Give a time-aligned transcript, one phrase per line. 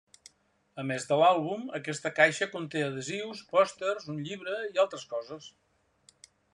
[0.83, 5.51] A més de l’àlbum, aquesta caixa conté adhesius, pòsters, un llibre i altres coses.